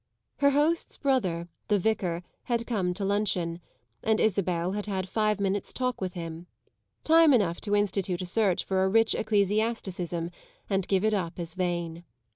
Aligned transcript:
Her 0.37 0.49
host's 0.49 0.97
brother, 0.97 1.47
the 1.67 1.77
Vicar, 1.77 2.23
had 2.45 2.65
come 2.65 2.91
to 2.95 3.05
luncheon, 3.05 3.61
and 4.01 4.19
Isabel 4.19 4.71
had 4.71 4.87
had 4.87 5.07
five 5.07 5.39
minutes' 5.39 5.71
talk 5.71 6.01
with 6.01 6.13
him 6.13 6.47
time 7.03 7.35
enough 7.35 7.61
to 7.61 7.75
institute 7.75 8.23
a 8.23 8.25
search 8.25 8.63
for 8.63 8.83
a 8.83 8.89
rich 8.89 9.13
ecclesiasticism 9.13 10.31
and 10.67 10.87
give 10.87 11.05
it 11.05 11.13
up 11.13 11.37
as 11.37 11.53
vain. 11.53 12.03